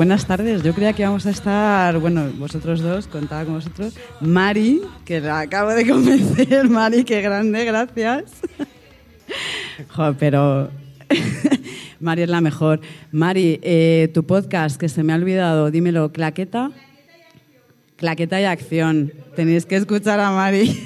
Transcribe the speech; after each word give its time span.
buenas 0.00 0.24
tardes. 0.24 0.62
Yo 0.62 0.72
creía 0.72 0.94
que 0.94 1.02
íbamos 1.02 1.26
a 1.26 1.30
estar, 1.30 1.98
bueno, 1.98 2.30
vosotros 2.38 2.80
dos, 2.80 3.06
contaba 3.06 3.44
con 3.44 3.56
vosotros. 3.56 3.94
Mari, 4.22 4.80
que 5.04 5.20
la 5.20 5.40
acabo 5.40 5.72
de 5.72 5.86
convencer. 5.90 6.70
Mari, 6.70 7.04
qué 7.04 7.20
grande, 7.20 7.66
gracias. 7.66 8.32
Joder, 9.90 10.16
pero 10.18 10.70
Mari 12.00 12.22
es 12.22 12.30
la 12.30 12.40
mejor. 12.40 12.80
Mari, 13.12 13.60
eh, 13.62 14.10
tu 14.14 14.24
podcast, 14.24 14.80
que 14.80 14.88
se 14.88 15.02
me 15.02 15.12
ha 15.12 15.16
olvidado, 15.16 15.70
dímelo, 15.70 16.12
Claqueta. 16.12 16.70
Claqueta 17.96 18.40
y 18.40 18.44
acción. 18.44 19.12
Tenéis 19.36 19.66
que 19.66 19.76
escuchar 19.76 20.18
a 20.18 20.30
Mari. 20.30 20.82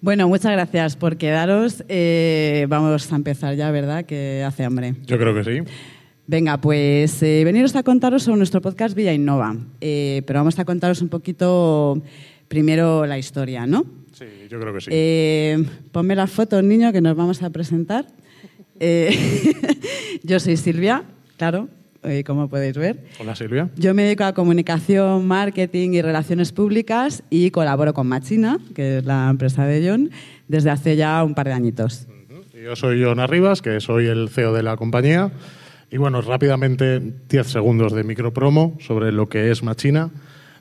bueno, 0.00 0.26
muchas 0.26 0.50
gracias 0.50 0.96
por 0.96 1.16
quedaros. 1.16 1.84
Eh, 1.88 2.66
vamos 2.68 3.12
a 3.12 3.14
empezar 3.14 3.54
ya, 3.54 3.70
¿verdad? 3.70 4.04
Que 4.04 4.42
hace 4.44 4.64
hambre. 4.64 4.96
Yo 5.06 5.16
creo 5.16 5.32
que 5.32 5.44
sí. 5.44 5.72
Venga, 6.28 6.56
pues 6.60 7.22
eh, 7.22 7.44
veniros 7.44 7.76
a 7.76 7.84
contaros 7.84 8.24
sobre 8.24 8.38
nuestro 8.38 8.60
podcast 8.60 8.96
Villa 8.96 9.12
Innova. 9.12 9.54
Eh, 9.80 10.22
pero 10.26 10.40
vamos 10.40 10.58
a 10.58 10.64
contaros 10.64 11.00
un 11.00 11.08
poquito 11.08 12.02
primero 12.48 13.06
la 13.06 13.16
historia, 13.16 13.64
¿no? 13.64 13.84
Sí, 14.12 14.24
yo 14.50 14.58
creo 14.58 14.74
que 14.74 14.80
sí. 14.80 14.90
Eh, 14.92 15.64
ponme 15.92 16.16
las 16.16 16.30
fotos, 16.32 16.64
niño, 16.64 16.92
que 16.92 17.00
nos 17.00 17.16
vamos 17.16 17.44
a 17.44 17.50
presentar. 17.50 18.06
Eh, 18.80 19.16
yo 20.24 20.40
soy 20.40 20.56
Silvia, 20.56 21.04
claro, 21.36 21.68
como 22.24 22.48
podéis 22.48 22.76
ver. 22.76 23.04
Hola 23.20 23.36
Silvia. 23.36 23.70
Yo 23.76 23.94
me 23.94 24.02
dedico 24.02 24.24
a 24.24 24.32
comunicación, 24.32 25.28
marketing 25.28 25.90
y 25.90 26.02
relaciones 26.02 26.50
públicas 26.50 27.22
y 27.30 27.52
colaboro 27.52 27.94
con 27.94 28.08
Machina, 28.08 28.58
que 28.74 28.98
es 28.98 29.04
la 29.04 29.28
empresa 29.30 29.64
de 29.64 29.88
John, 29.88 30.10
desde 30.48 30.70
hace 30.70 30.96
ya 30.96 31.22
un 31.22 31.34
par 31.34 31.46
de 31.46 31.52
añitos. 31.52 32.08
Yo 32.52 32.74
soy 32.74 33.00
John 33.00 33.20
Arribas, 33.20 33.62
que 33.62 33.78
soy 33.78 34.06
el 34.06 34.28
CEO 34.28 34.52
de 34.52 34.64
la 34.64 34.76
compañía. 34.76 35.30
Y 35.90 35.98
bueno, 35.98 36.20
rápidamente 36.20 37.00
10 37.28 37.46
segundos 37.46 37.92
de 37.92 38.02
micropromo 38.02 38.76
sobre 38.80 39.12
lo 39.12 39.28
que 39.28 39.50
es 39.50 39.62
Machina. 39.62 40.10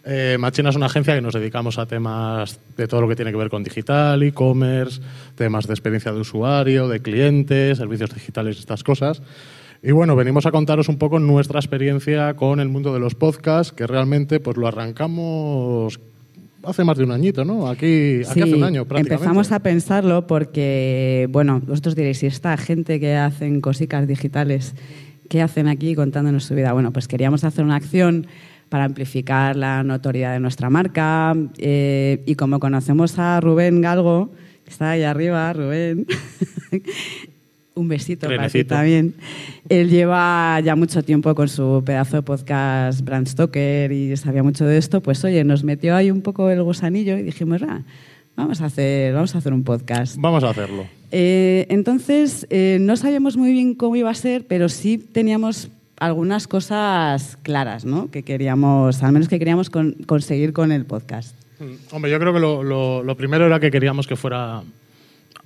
Eh, 0.06 0.38
Machina 0.40 0.70
es 0.70 0.76
una 0.76 0.86
agencia 0.86 1.16
que 1.16 1.22
nos 1.22 1.34
dedicamos 1.34 1.80
a 1.80 1.88
temas 1.88 2.60
de 2.78 2.88
todo 2.88 3.02
lo 3.02 3.08
que 3.08 3.16
tiene 3.16 3.32
que 3.32 3.38
ver 3.38 3.50
con 3.50 3.64
digital, 3.64 4.22
e-commerce, 4.22 5.02
temas 5.36 5.66
de 5.66 5.74
experiencia 5.74 6.12
de 6.12 6.20
usuario, 6.20 6.88
de 6.88 7.00
clientes, 7.00 7.80
servicios 7.80 8.14
digitales, 8.14 8.60
estas 8.60 8.84
cosas. 8.84 9.24
Y 9.82 9.92
bueno, 9.92 10.16
venimos 10.16 10.46
a 10.46 10.52
contaros 10.52 10.90
un 10.90 10.98
poco 10.98 11.20
nuestra 11.20 11.60
experiencia 11.60 12.36
con 12.36 12.60
el 12.60 12.70
mundo 12.70 12.94
de 12.94 13.00
los 13.00 13.16
podcasts, 13.16 13.74
que 13.74 13.88
realmente 13.88 14.40
pues 14.40 14.58
lo 14.58 14.68
arrancamos 14.68 16.00
hace 16.64 16.84
más 16.84 16.98
de 16.98 17.04
un 17.04 17.12
añito, 17.12 17.46
¿no? 17.46 17.68
Aquí, 17.68 18.22
aquí 18.28 18.42
hace 18.42 18.56
un 18.56 18.64
año 18.64 18.86
prácticamente. 18.86 19.14
Empezamos 19.14 19.52
a 19.52 19.60
pensarlo 19.60 20.28
porque, 20.28 21.28
bueno, 21.32 21.62
vosotros 21.66 21.96
diréis, 21.96 22.20
si 22.20 22.28
esta 22.28 22.58
gente 22.58 23.00
que 23.00 23.16
hacen 23.16 23.62
cositas 23.62 24.08
digitales, 24.08 24.74
¿qué 25.30 25.42
hacen 25.42 25.68
aquí 25.68 25.96
contándonos 25.96 26.44
su 26.44 26.56
vida? 26.56 26.74
Bueno, 26.74 26.92
pues 26.92 27.08
queríamos 27.08 27.44
hacer 27.44 27.64
una 27.64 27.76
acción 27.76 28.28
para 28.70 28.86
amplificar 28.86 29.56
la 29.56 29.84
notoriedad 29.84 30.34
de 30.34 30.40
nuestra 30.40 30.70
marca 30.70 31.36
eh, 31.58 32.24
y 32.26 32.36
como 32.36 32.60
conocemos 32.60 33.18
a 33.20 33.40
Rubén 33.40 33.82
Galgo, 33.82 34.32
que 34.64 34.72
está 34.72 34.92
ahí 34.92 35.04
arriba, 35.04 35.54
Rubén, 35.54 36.08
un 37.76 37.88
besito 37.88 38.28
para 38.28 38.50
ti 38.50 38.64
también. 38.64 39.14
Él 39.70 39.90
lleva 39.90 40.60
ya 40.62 40.76
mucho 40.76 41.04
tiempo 41.04 41.36
con 41.36 41.48
su 41.48 41.84
pedazo 41.86 42.18
de 42.18 42.22
podcast 42.24 43.02
Brand 43.02 43.28
Stoker 43.28 43.92
y 43.92 44.16
sabía 44.18 44.44
mucho 44.44 44.66
de 44.66 44.78
esto. 44.78 45.02
Pues 45.02 45.24
oye, 45.24 45.44
nos 45.44 45.64
metió 45.64 45.96
ahí 45.96 46.10
un 46.10 46.22
poco 46.22 46.50
el 46.50 46.64
gusanillo 46.64 47.18
y 47.18 47.24
dijimos, 47.24 47.62
ah, 47.64 47.84
vamos 48.36 48.62
a 48.62 48.66
hacer, 48.66 49.14
vamos 49.14 49.36
a 49.36 49.38
hacer 49.40 49.54
un 49.54 49.64
podcast. 49.64 50.16
Vamos 50.20 50.44
a 50.44 50.50
hacerlo. 50.50 50.86
Eh, 51.12 51.66
entonces, 51.70 52.46
eh, 52.50 52.78
no 52.82 52.98
sabíamos 52.98 53.38
muy 53.38 53.52
bien 53.52 53.76
cómo 53.76 53.96
iba 53.96 54.10
a 54.10 54.16
ser, 54.16 54.46
pero 54.48 54.70
sí 54.70 54.98
teníamos 54.98 55.70
algunas 55.98 56.48
cosas 56.48 57.38
claras, 57.44 57.86
¿no? 57.86 58.12
Que 58.12 58.24
queríamos, 58.24 59.02
al 59.02 59.12
menos 59.14 59.30
que 59.30 59.40
queríamos 59.40 59.70
con- 59.70 59.94
conseguir 60.06 60.52
con 60.52 60.72
el 60.72 60.86
podcast. 60.86 61.36
Mm, 61.60 61.96
Hombre, 61.96 62.12
yo 62.12 62.20
creo 62.20 62.34
que 62.34 62.40
lo, 62.40 62.64
lo- 62.64 63.02
lo 63.04 63.16
primero 63.16 63.46
era 63.46 63.60
que 63.62 63.72
queríamos 63.72 64.08
que 64.08 64.18
fuera 64.18 64.62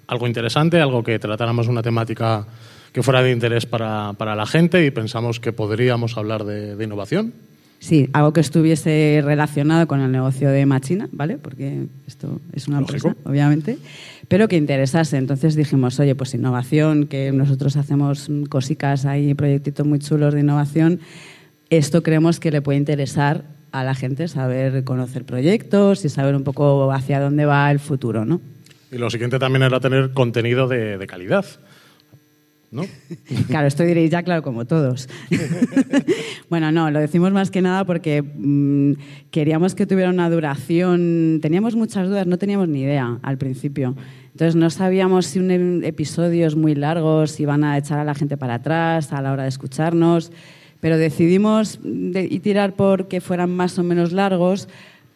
algo 0.07 0.27
interesante, 0.27 0.79
algo 0.81 1.03
que 1.03 1.19
tratáramos 1.19 1.67
una 1.67 1.83
temática 1.83 2.47
que 2.91 3.03
fuera 3.03 3.21
de 3.21 3.31
interés 3.31 3.67
para, 3.67 4.13
para 4.13 4.35
la 4.35 4.47
gente 4.47 4.83
y 4.83 4.89
pensamos 4.89 5.39
que 5.39 5.53
podríamos 5.53 6.17
hablar 6.17 6.43
de, 6.45 6.75
de 6.75 6.83
innovación. 6.83 7.31
Sí, 7.79 8.09
algo 8.11 8.33
que 8.33 8.41
estuviese 8.41 9.21
relacionado 9.23 9.87
con 9.87 10.01
el 10.01 10.11
negocio 10.11 10.49
de 10.49 10.65
Machina, 10.65 11.07
¿vale? 11.13 11.37
Porque 11.37 11.85
esto 12.07 12.41
es 12.53 12.67
una 12.67 12.81
Lógico. 12.81 13.07
empresa, 13.07 13.29
obviamente, 13.29 13.77
pero 14.27 14.49
que 14.49 14.57
interesase. 14.57 15.15
Entonces 15.17 15.55
dijimos, 15.55 15.97
oye, 15.99 16.13
pues 16.13 16.33
innovación, 16.33 17.07
que 17.07 17.31
nosotros 17.31 17.77
hacemos 17.77 18.29
cosicas 18.49 19.05
ahí, 19.05 19.33
proyectitos 19.33 19.87
muy 19.87 19.99
chulos 19.99 20.33
de 20.33 20.41
innovación, 20.41 20.99
esto 21.69 22.03
creemos 22.03 22.39
que 22.41 22.51
le 22.51 22.61
puede 22.61 22.77
interesar 22.77 23.45
a 23.71 23.83
la 23.83 23.95
gente 23.95 24.27
saber 24.27 24.83
conocer 24.83 25.23
proyectos 25.23 26.03
y 26.03 26.09
saber 26.09 26.35
un 26.35 26.43
poco 26.43 26.91
hacia 26.91 27.19
dónde 27.21 27.45
va 27.45 27.71
el 27.71 27.79
futuro, 27.79 28.25
¿no? 28.25 28.41
Y 28.91 28.97
lo 28.97 29.09
siguiente 29.09 29.39
también 29.39 29.63
era 29.63 29.79
tener 29.79 30.11
contenido 30.11 30.67
de, 30.67 30.97
de 30.97 31.07
calidad. 31.07 31.45
¿No? 32.71 32.83
Claro, 33.47 33.67
esto 33.67 33.83
diréis 33.83 34.11
ya, 34.11 34.21
claro, 34.23 34.43
como 34.43 34.65
todos. 34.65 35.09
bueno, 36.49 36.71
no, 36.71 36.91
lo 36.91 36.99
decimos 36.99 37.31
más 37.31 37.51
que 37.51 37.61
nada 37.61 37.83
porque 37.85 38.21
mm, 38.21 38.93
queríamos 39.31 39.75
que 39.75 39.85
tuviera 39.85 40.09
una 40.09 40.29
duración. 40.29 41.39
Teníamos 41.41 41.75
muchas 41.75 42.07
dudas, 42.07 42.27
no 42.27 42.37
teníamos 42.37 42.67
ni 42.67 42.81
idea 42.81 43.17
al 43.21 43.37
principio. 43.37 43.95
Entonces 44.31 44.55
no 44.55 44.69
sabíamos 44.69 45.25
si 45.25 45.39
un 45.39 45.51
em- 45.51 45.83
episodios 45.83 46.55
muy 46.55 46.75
largos 46.75 47.39
iban 47.39 47.63
a 47.63 47.77
echar 47.77 47.99
a 47.99 48.03
la 48.03 48.15
gente 48.15 48.37
para 48.37 48.55
atrás 48.55 49.11
a 49.13 49.21
la 49.21 49.31
hora 49.33 49.43
de 49.43 49.49
escucharnos, 49.49 50.31
pero 50.79 50.97
decidimos 50.97 51.79
de- 51.83 52.27
y 52.29 52.39
tirar 52.39 52.75
por 52.75 53.07
que 53.07 53.19
fueran 53.21 53.49
más 53.49 53.77
o 53.79 53.83
menos 53.83 54.11
largos 54.11 54.67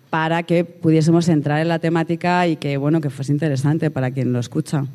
para 0.10 0.44
que 0.44 0.66
pudiésemos 0.66 1.28
entrar 1.30 1.60
en 1.62 1.68
la 1.70 1.80
temática 1.80 2.48
y 2.48 2.58
que 2.58 2.78
bueno 2.78 3.00
que 3.02 3.10
fuese 3.10 3.32
interesante 3.32 3.90
para 3.92 4.12
quien 4.12 4.34
lo 4.34 4.40
escucha. 4.40 4.86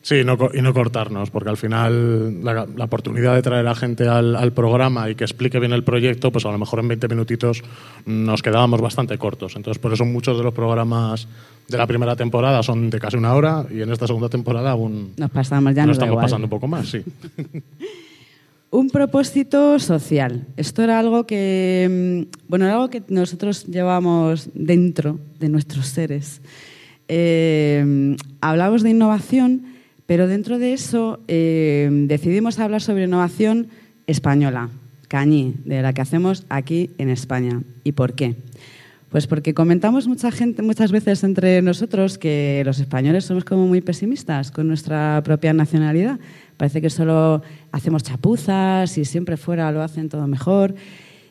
Sí, 0.00 0.22
no 0.24 0.38
y 0.54 0.62
no 0.62 0.72
cortarnos, 0.72 1.30
porque 1.30 1.50
al 1.50 1.56
final 1.56 2.42
la, 2.42 2.66
la 2.74 2.84
oportunidad 2.84 3.34
de 3.34 3.42
traer 3.42 3.66
a 3.66 3.74
gente 3.74 4.06
al, 4.08 4.36
al 4.36 4.52
programa 4.52 5.10
y 5.10 5.16
que 5.16 5.24
explique 5.24 5.58
bien 5.58 5.72
el 5.72 5.82
proyecto, 5.84 6.30
pues 6.30 6.46
a 6.46 6.52
lo 6.52 6.58
mejor 6.58 6.78
en 6.78 6.88
20 6.88 7.08
minutitos 7.08 7.62
nos 8.06 8.40
quedábamos 8.40 8.80
bastante 8.80 9.18
cortos. 9.18 9.56
Entonces, 9.56 9.80
por 9.80 9.92
eso 9.92 10.04
muchos 10.04 10.38
de 10.38 10.44
los 10.44 10.54
programas 10.54 11.26
de 11.68 11.76
la 11.76 11.86
primera 11.86 12.16
temporada 12.16 12.62
son 12.62 12.88
de 12.90 12.98
casi 13.00 13.16
una 13.16 13.34
hora 13.34 13.66
y 13.70 13.82
en 13.82 13.90
esta 13.92 14.06
segunda 14.06 14.28
temporada 14.28 14.70
aún 14.70 15.12
Nos 15.16 15.30
pasamos 15.30 15.74
ya, 15.74 15.82
nos 15.84 15.88
nos 15.88 15.98
da 15.98 16.04
estamos 16.04 16.12
igual. 16.12 16.24
pasando 16.24 16.46
un 16.46 16.50
poco 16.50 16.68
más, 16.68 16.88
sí. 16.88 17.02
Un 18.70 18.90
propósito 18.90 19.78
social. 19.78 20.46
Esto 20.58 20.82
era 20.82 20.98
algo 20.98 21.26
que, 21.26 22.26
mm, 22.28 22.48
bueno, 22.48 22.66
era 22.66 22.74
algo 22.74 22.90
que 22.90 23.02
nosotros 23.08 23.64
llevamos 23.66 24.50
dentro 24.52 25.18
de 25.40 25.48
nuestros 25.48 25.86
seres. 25.86 26.42
Eh, 27.08 28.14
hablamos 28.42 28.82
de 28.82 28.90
innovación, 28.90 29.62
pero 30.08 30.26
dentro 30.26 30.58
de 30.58 30.72
eso 30.72 31.20
eh, 31.28 31.90
decidimos 32.06 32.58
hablar 32.58 32.80
sobre 32.80 33.04
innovación 33.04 33.66
española, 34.06 34.70
cañí, 35.06 35.52
de 35.66 35.82
la 35.82 35.92
que 35.92 36.00
hacemos 36.00 36.46
aquí 36.48 36.88
en 36.96 37.10
España. 37.10 37.60
¿Y 37.84 37.92
por 37.92 38.14
qué? 38.14 38.34
Pues 39.10 39.26
porque 39.26 39.52
comentamos 39.52 40.08
mucha 40.08 40.30
gente, 40.30 40.62
muchas 40.62 40.92
veces 40.92 41.24
entre 41.24 41.60
nosotros 41.60 42.16
que 42.16 42.62
los 42.64 42.80
españoles 42.80 43.26
somos 43.26 43.44
como 43.44 43.66
muy 43.66 43.82
pesimistas 43.82 44.50
con 44.50 44.66
nuestra 44.66 45.20
propia 45.26 45.52
nacionalidad. 45.52 46.18
Parece 46.56 46.80
que 46.80 46.88
solo 46.88 47.42
hacemos 47.70 48.02
chapuzas 48.02 48.96
y 48.96 49.04
siempre 49.04 49.36
fuera 49.36 49.70
lo 49.72 49.82
hacen 49.82 50.08
todo 50.08 50.26
mejor. 50.26 50.74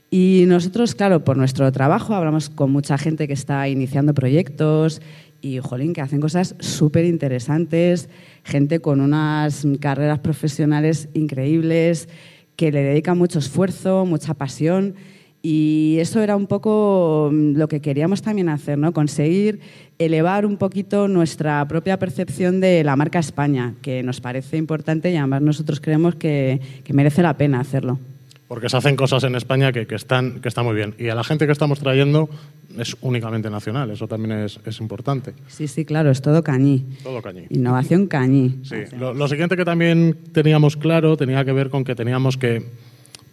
Y 0.09 0.45
nosotros, 0.47 0.95
claro, 0.95 1.23
por 1.23 1.35
nuestro 1.35 1.69
trabajo 1.71 2.13
hablamos 2.13 2.49
con 2.49 2.71
mucha 2.71 2.97
gente 2.97 3.27
que 3.27 3.33
está 3.33 3.67
iniciando 3.67 4.13
proyectos 4.13 5.01
y, 5.41 5.59
jolín, 5.59 5.93
que 5.93 6.01
hacen 6.01 6.21
cosas 6.21 6.55
súper 6.59 7.05
interesantes, 7.05 8.09
gente 8.43 8.79
con 8.79 9.01
unas 9.01 9.67
carreras 9.79 10.19
profesionales 10.19 11.09
increíbles, 11.13 12.07
que 12.55 12.71
le 12.71 12.83
dedican 12.83 13.17
mucho 13.17 13.39
esfuerzo, 13.39 14.05
mucha 14.05 14.33
pasión. 14.33 14.95
Y 15.43 15.97
eso 15.99 16.21
era 16.21 16.35
un 16.35 16.47
poco 16.47 17.29
mm, 17.31 17.57
lo 17.57 17.67
que 17.67 17.81
queríamos 17.81 18.21
también 18.21 18.49
hacer, 18.49 18.77
¿no? 18.77 18.93
Conseguir 18.93 19.59
elevar 19.99 20.45
un 20.45 20.57
poquito 20.57 21.07
nuestra 21.07 21.67
propia 21.67 21.99
percepción 21.99 22.59
de 22.61 22.83
la 22.83 22.95
marca 22.95 23.19
España, 23.19 23.75
que 23.81 24.03
nos 24.03 24.21
parece 24.21 24.57
importante 24.57 25.11
y 25.11 25.17
además 25.17 25.41
nosotros 25.41 25.79
creemos 25.81 26.15
que 26.15 26.59
merece 26.89 27.21
la 27.21 27.37
pena 27.37 27.59
hacerlo. 27.59 27.99
Porque 28.47 28.69
se 28.69 28.77
hacen 28.77 28.95
cosas 28.95 29.23
en 29.25 29.35
España 29.35 29.73
que, 29.73 29.87
que 29.87 29.95
están, 29.95 30.39
que 30.39 30.47
están 30.47 30.65
muy 30.65 30.75
bien. 30.75 30.95
Y 30.97 31.09
a 31.09 31.15
la 31.15 31.23
gente 31.23 31.45
que 31.45 31.51
estamos 31.51 31.79
trayendo 31.79 32.29
es 32.77 32.95
únicamente 33.01 33.49
nacional, 33.49 33.91
eso 33.91 34.07
también 34.07 34.39
es, 34.39 34.59
es 34.65 34.79
importante. 34.79 35.33
Sí, 35.47 35.67
sí, 35.67 35.83
claro, 35.83 36.11
es 36.11 36.21
todo 36.21 36.43
cañí. 36.43 36.85
Todo 37.03 37.21
cañí. 37.21 37.45
Innovación 37.49 38.07
cañí. 38.07 38.61
Sí. 38.63 38.75
Lo, 38.97 39.13
lo 39.13 39.27
siguiente 39.27 39.57
que 39.57 39.65
también 39.65 40.17
teníamos 40.31 40.77
claro 40.77 41.17
tenía 41.17 41.43
que 41.43 41.51
ver 41.51 41.69
con 41.69 41.83
que 41.83 41.95
teníamos 41.95 42.37
que 42.37 42.65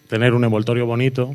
tener 0.09 0.35
un 0.35 0.45
envoltorio 0.45 0.87
bonito, 0.87 1.35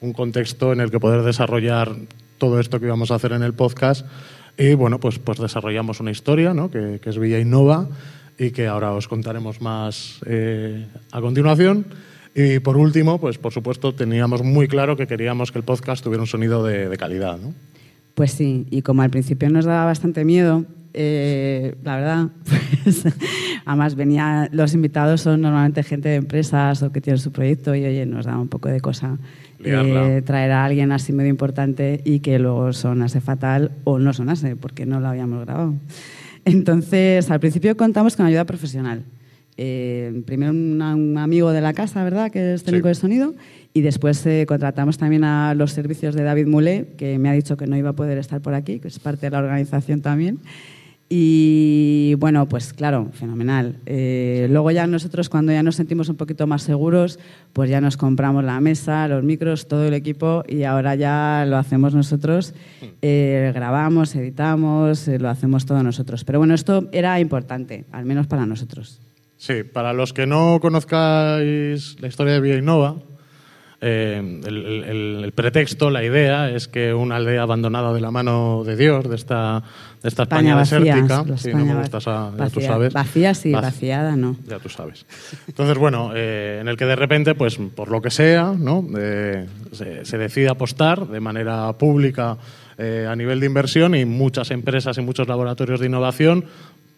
un 0.00 0.12
contexto 0.12 0.72
en 0.72 0.80
el 0.80 0.90
que 0.90 0.98
poder 0.98 1.22
desarrollar 1.22 1.94
todo 2.38 2.60
esto 2.60 2.80
que 2.80 2.86
íbamos 2.86 3.10
a 3.10 3.16
hacer 3.16 3.32
en 3.32 3.42
el 3.42 3.54
podcast. 3.54 4.06
Y 4.58 4.74
bueno, 4.74 4.98
pues, 5.00 5.18
pues 5.18 5.38
desarrollamos 5.38 6.00
una 6.00 6.10
historia, 6.10 6.52
¿no? 6.54 6.70
que, 6.70 6.98
que 7.02 7.10
es 7.10 7.18
Villa 7.18 7.38
Innova 7.38 7.88
y 8.38 8.50
que 8.50 8.66
ahora 8.66 8.92
os 8.92 9.08
contaremos 9.08 9.60
más 9.60 10.20
eh, 10.26 10.86
a 11.10 11.20
continuación. 11.20 11.86
Y 12.34 12.60
por 12.60 12.76
último, 12.76 13.20
pues 13.20 13.38
por 13.38 13.52
supuesto 13.52 13.94
teníamos 13.94 14.42
muy 14.42 14.68
claro 14.68 14.96
que 14.96 15.06
queríamos 15.06 15.52
que 15.52 15.58
el 15.58 15.64
podcast 15.64 16.02
tuviera 16.02 16.22
un 16.22 16.26
sonido 16.26 16.64
de, 16.64 16.88
de 16.88 16.96
calidad, 16.96 17.38
¿no? 17.38 17.52
Pues 18.14 18.32
sí, 18.32 18.66
y 18.70 18.82
como 18.82 19.02
al 19.02 19.10
principio 19.10 19.48
nos 19.50 19.64
daba 19.64 19.86
bastante 19.86 20.24
miedo, 20.24 20.66
eh, 20.94 21.74
la 21.82 21.96
verdad, 21.96 22.28
pues, 22.84 23.04
además 23.64 23.94
venía, 23.94 24.48
los 24.52 24.74
invitados 24.74 25.22
son 25.22 25.40
normalmente 25.40 25.82
gente 25.82 26.10
de 26.10 26.16
empresas 26.16 26.82
o 26.82 26.92
que 26.92 27.00
tienen 27.00 27.18
su 27.18 27.32
proyecto 27.32 27.74
y 27.74 27.84
oye, 27.84 28.04
nos 28.04 28.26
da 28.26 28.36
un 28.38 28.48
poco 28.48 28.68
de 28.68 28.80
cosa 28.80 29.18
eh, 29.64 30.22
traer 30.24 30.52
a 30.52 30.64
alguien 30.64 30.92
así 30.92 31.12
medio 31.12 31.30
importante 31.30 32.02
y 32.04 32.20
que 32.20 32.38
luego 32.38 32.72
sonase 32.72 33.20
fatal 33.20 33.72
o 33.84 33.98
no 33.98 34.12
sonase 34.12 34.56
porque 34.56 34.84
no 34.84 35.00
lo 35.00 35.08
habíamos 35.08 35.44
grabado. 35.44 35.74
Entonces, 36.44 37.30
al 37.30 37.40
principio 37.40 37.76
contamos 37.76 38.16
con 38.16 38.26
ayuda 38.26 38.44
profesional. 38.44 39.04
Eh, 39.56 40.22
primero 40.24 40.52
un, 40.52 41.18
amigo 41.18 41.52
de 41.52 41.60
la 41.60 41.72
casa, 41.72 42.02
¿verdad?, 42.04 42.30
que 42.30 42.54
es 42.54 42.64
técnico 42.64 42.88
de 42.88 42.94
sonido, 42.94 43.34
y 43.74 43.82
después 43.82 44.24
eh, 44.26 44.44
contratamos 44.46 44.98
también 44.98 45.24
a 45.24 45.54
los 45.54 45.72
servicios 45.72 46.14
de 46.14 46.22
David 46.22 46.46
Mulé, 46.46 46.88
que 46.96 47.18
me 47.18 47.28
ha 47.28 47.32
dicho 47.32 47.56
que 47.56 47.66
no 47.66 47.76
iba 47.76 47.90
a 47.90 47.94
poder 47.94 48.18
estar 48.18 48.40
por 48.40 48.54
aquí, 48.54 48.78
que 48.78 48.88
es 48.88 48.98
parte 48.98 49.26
de 49.26 49.30
la 49.30 49.38
organización 49.38 50.00
también. 50.00 50.38
Y 51.14 52.14
bueno, 52.14 52.48
pues 52.48 52.72
claro, 52.72 53.10
fenomenal. 53.12 53.76
Eh, 53.84 54.46
luego 54.50 54.70
ya 54.70 54.86
nosotros 54.86 55.28
cuando 55.28 55.52
ya 55.52 55.62
nos 55.62 55.76
sentimos 55.76 56.08
un 56.08 56.16
poquito 56.16 56.46
más 56.46 56.62
seguros, 56.62 57.18
pues 57.52 57.68
ya 57.68 57.82
nos 57.82 57.98
compramos 57.98 58.42
la 58.44 58.58
mesa, 58.60 59.06
los 59.08 59.22
micros, 59.22 59.68
todo 59.68 59.84
el 59.84 59.92
equipo 59.92 60.42
y 60.48 60.62
ahora 60.62 60.94
ya 60.94 61.44
lo 61.46 61.58
hacemos 61.58 61.94
nosotros. 61.94 62.54
grabamos, 63.02 64.14
editamos, 64.14 65.06
lo 65.06 65.28
hacemos 65.28 65.66
todo 65.66 65.82
nosotros. 65.82 66.24
Pero 66.24 66.38
bueno, 66.38 66.54
esto 66.54 66.88
era 66.92 67.20
importante, 67.20 67.84
al 67.92 68.06
menos 68.06 68.26
para 68.26 68.46
nosotros. 68.46 69.11
Sí, 69.42 69.64
para 69.64 69.92
los 69.92 70.12
que 70.12 70.24
no 70.24 70.60
conozcáis 70.62 71.96
la 72.00 72.06
historia 72.06 72.34
de 72.34 72.40
Villa 72.40 72.58
Innova, 72.58 72.94
eh, 73.80 74.40
el, 74.46 75.32
pretexto, 75.34 75.90
la 75.90 76.04
idea 76.04 76.48
es 76.48 76.68
que 76.68 76.94
una 76.94 77.16
aldea 77.16 77.42
abandonada 77.42 77.92
de 77.92 78.00
la 78.00 78.12
mano 78.12 78.62
de 78.64 78.76
Dios, 78.76 79.10
de 79.10 79.16
esta, 79.16 79.64
de 80.00 80.08
esta 80.08 80.22
España, 80.22 80.56
desértica, 80.56 81.24
si 81.36 81.52
no 81.52 81.64
me 81.64 81.74
gustas 81.74 82.04
ya 82.04 82.50
tú 82.54 82.60
sabes. 82.60 82.92
Vacía 82.92 83.34
sí, 83.34 83.50
vaciada 83.50 84.14
no. 84.14 84.36
Ya 84.46 84.60
tú 84.60 84.68
sabes. 84.68 85.06
Entonces, 85.48 85.76
bueno, 85.76 86.12
eh, 86.14 86.58
en 86.60 86.68
el 86.68 86.76
que 86.76 86.84
de 86.84 86.94
repente, 86.94 87.34
pues 87.34 87.58
por 87.74 87.90
lo 87.90 88.00
que 88.00 88.12
sea, 88.12 88.54
¿no? 88.56 88.86
Eh, 88.96 89.48
se, 89.72 90.04
se, 90.04 90.18
decide 90.18 90.50
apostar 90.50 91.08
de 91.08 91.18
manera 91.18 91.72
pública 91.72 92.36
a 92.78 93.14
nivel 93.14 93.38
de 93.38 93.46
inversión 93.46 93.94
y 93.94 94.04
muchas 94.04 94.50
empresas 94.50 94.98
y 94.98 95.02
muchos 95.02 95.28
laboratorios 95.28 95.78
de 95.78 95.86
innovación 95.86 96.46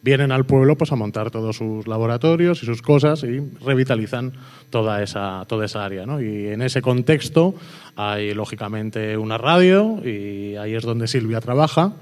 vienen 0.05 0.33
al 0.33 0.45
pueblo 0.45 0.77
pues, 0.77 0.93
a 0.93 0.97
montar 0.97 1.31
todos 1.31 1.57
sus 1.57 1.87
laboratorios 1.89 2.63
y 2.63 2.67
sus 2.67 2.83
cosas 2.83 3.25
y 3.25 3.41
revitalizan 3.65 4.35
toda 4.69 5.03
esa, 5.03 5.47
toda 5.49 5.65
esa 5.65 5.83
área. 5.83 6.05
¿no? 6.05 6.21
Y 6.21 6.49
en 6.49 6.61
ese 6.61 6.83
contexto 6.83 7.55
hay, 7.97 8.35
lógicamente, 8.35 9.17
una 9.17 9.39
radio 9.39 9.99
y 10.05 10.57
ahí 10.57 10.75
es 10.75 10.83
donde 10.83 11.09
Silvia 11.09 11.41
trabaja 11.41 11.95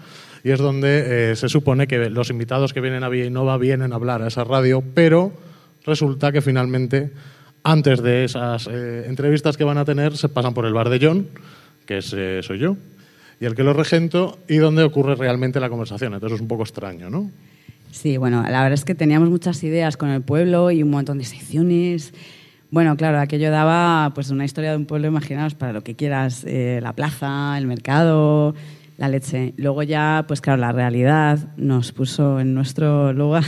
y 0.43 0.50
es 0.50 0.58
donde 0.58 1.31
eh, 1.31 1.37
se 1.37 1.49
supone 1.49 1.87
que 1.87 2.10
los 2.10 2.28
invitados 2.28 2.72
que 2.72 2.81
vienen 2.81 3.04
a 3.04 3.08
Villa 3.08 3.26
Innova 3.26 3.56
vienen 3.56 3.93
a 3.93 3.96
hablar 3.96 4.20
a 4.20 4.26
esa 4.26 4.43
radio, 4.43 4.82
pero 4.94 5.32
resulta 5.87 6.32
que 6.32 6.43
finalmente, 6.43 7.12
antes 7.62 8.02
de 8.02 8.25
esas 8.25 8.66
eh, 8.66 9.04
entrevistas 9.06 9.56
que 9.56 9.62
van 9.62 9.78
a 9.78 9.84
tener, 9.84 10.16
se 10.16 10.28
pasan 10.28 10.54
por 10.54 10.66
el 10.66 10.72
bar 10.72 10.88
de 10.88 10.99
John, 11.00 11.28
que 11.87 11.99
es, 11.99 12.12
eh, 12.16 12.40
soy 12.43 12.58
yo, 12.58 12.76
y 13.40 13.44
el 13.44 13.54
que 13.54 13.62
lo 13.62 13.72
regento, 13.72 14.38
y 14.49 14.56
donde 14.56 14.82
ocurre 14.82 15.14
realmente 15.14 15.60
la 15.60 15.69
conversación. 15.69 16.14
Entonces 16.14 16.37
es 16.37 16.43
un 16.43 16.49
poco 16.49 16.64
extraño, 16.64 17.08
¿no? 17.08 17.31
Sí, 17.93 18.17
bueno, 18.17 18.43
la 18.43 18.62
verdad 18.62 18.73
es 18.73 18.87
que 18.87 18.94
teníamos 18.94 19.29
muchas 19.29 19.62
ideas 19.62 19.99
con 19.99 20.09
el 20.09 20.23
pueblo 20.23 20.71
y 20.71 20.83
un 20.83 20.89
montón 20.89 21.19
de 21.19 21.25
secciones. 21.25 22.15
Bueno, 22.71 22.97
claro, 22.97 23.21
aquello 23.21 23.50
daba 23.50 24.12
pues 24.15 24.31
una 24.31 24.47
historia 24.47 24.71
de 24.71 24.79
un 24.79 24.87
pueblo, 24.87 25.09
imaginaos, 25.09 25.55
para 25.55 25.75
lo 25.75 25.83
que 25.83 25.94
quieras, 25.94 26.43
eh, 26.49 26.81
la 26.83 26.94
plaza, 26.94 27.55
el 27.59 27.67
mercado, 27.67 28.55
la 28.97 29.09
leche. 29.09 29.53
Luego 29.59 29.83
ya, 29.83 30.25
pues 30.27 30.41
claro, 30.41 30.59
la 30.59 30.73
realidad 30.73 31.39
nos 31.59 31.93
puso 31.93 32.41
en 32.41 32.55
nuestro 32.55 33.12
lugar. 33.12 33.44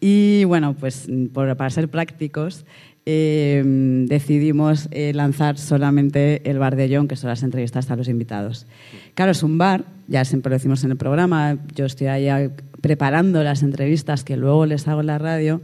y 0.00 0.42
bueno, 0.42 0.74
pues 0.74 1.08
para 1.32 1.70
ser 1.70 1.88
prácticos, 1.88 2.66
eh, 3.06 3.62
decidimos 4.06 4.88
eh, 4.90 5.12
lanzar 5.14 5.58
solamente 5.58 6.48
el 6.48 6.58
bar 6.58 6.76
de 6.76 6.94
John, 6.94 7.08
que 7.08 7.16
son 7.16 7.30
las 7.30 7.42
entrevistas 7.42 7.90
a 7.90 7.96
los 7.96 8.08
invitados. 8.08 8.66
Claro, 9.14 9.32
es 9.32 9.42
un 9.42 9.58
bar, 9.58 9.84
ya 10.06 10.24
siempre 10.24 10.50
lo 10.50 10.56
decimos 10.56 10.84
en 10.84 10.90
el 10.90 10.96
programa, 10.96 11.58
yo 11.74 11.86
estoy 11.86 12.08
ahí 12.08 12.50
preparando 12.80 13.42
las 13.42 13.62
entrevistas 13.62 14.24
que 14.24 14.36
luego 14.36 14.66
les 14.66 14.86
hago 14.86 15.00
en 15.00 15.06
la 15.06 15.18
radio. 15.18 15.60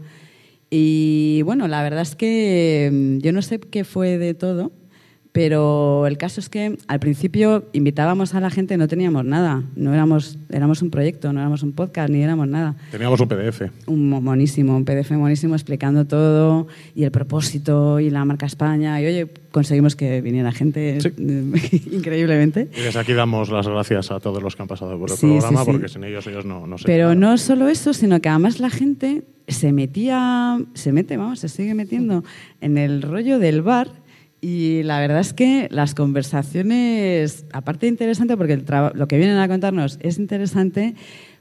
Y 0.71 1.43
bueno, 1.43 1.69
la 1.69 1.83
verdad 1.83 2.03
es 2.03 2.17
que 2.17 2.91
mm, 2.93 3.19
yo 3.19 3.33
no 3.33 3.43
sé 3.43 3.61
qué 3.61 3.85
fue 3.85 4.19
de 4.19 4.35
todo, 4.35 4.73
pero 5.37 6.07
el 6.07 6.17
caso 6.17 6.41
es 6.41 6.49
que 6.49 6.79
al 6.89 6.99
principio 6.99 7.67
invitábamos 7.75 8.35
a 8.35 8.41
la 8.41 8.49
gente, 8.49 8.79
no 8.79 8.89
teníamos 8.89 9.23
nada, 9.23 9.65
no 9.75 9.93
éramos, 9.93 10.39
éramos 10.49 10.81
un 10.81 10.89
proyecto, 10.89 11.31
no 11.31 11.41
éramos 11.41 11.63
un 11.63 11.73
podcast, 11.73 12.09
ni 12.09 12.23
éramos 12.23 12.49
nada. 12.49 12.75
Teníamos 12.91 13.21
un 13.21 13.29
PDF. 13.29 13.65
Un 13.85 14.09
monísimo, 14.09 14.75
un 14.75 14.87
PDF 14.87 15.11
monísimo 15.11 15.55
explicando 15.55 16.07
todo 16.07 16.69
y 16.95 17.05
el 17.05 17.11
propósito 17.11 18.01
y 18.01 18.09
la 18.09 18.25
marca 18.25 18.47
España. 18.47 18.99
Y 19.03 19.07
oye, 19.09 19.29
conseguimos 19.51 19.95
que 19.95 20.23
viniera 20.23 20.53
gente 20.53 20.97
increíblemente. 21.93 22.69
Y 22.75 22.81
desde 22.81 22.99
aquí 22.99 23.13
damos 23.13 23.51
las 23.51 23.69
gracias 23.69 24.11
a 24.13 24.21
todos 24.21 24.43
los 24.43 24.57
que 24.57 24.63
han 24.63 24.69
pasado 24.69 24.99
por 24.99 25.11
el 25.11 25.19
programa, 25.19 25.67
porque 25.67 25.89
sin 25.91 26.05
ellos 26.05 26.27
ellos 26.29 26.47
no, 26.47 26.67
no 26.67 26.77
Pero 26.87 27.15
no 27.15 27.37
solo 27.37 27.69
eso, 27.69 27.93
sino 27.93 28.23
que 28.23 28.31
además 28.31 28.59
la 28.59 28.71
gente 28.71 29.25
se 29.49 29.71
metía, 29.73 30.59
se 30.73 30.93
mete, 30.93 31.19
vamos, 31.19 31.41
se 31.41 31.51
sigue 31.51 31.75
metiendo 31.75 32.25
en 32.63 32.79
el 32.79 33.03
rollo 33.03 33.39
del 33.39 33.61
bar 33.61 34.06
y 34.49 34.85
la 34.85 35.01
verdad 35.01 35.19
es 35.19 35.33
que 35.33 35.67
las 35.73 35.97
conversaciones, 35.97 37.45
aparte 37.53 37.87
de 37.87 37.91
interesante, 37.91 38.37
porque 38.37 38.63
lo 38.95 39.09
que 39.09 39.19
vienen 39.19 39.39
a 39.39 39.49
contarnos 39.49 39.99
es 40.01 40.21
interesante, 40.21 40.95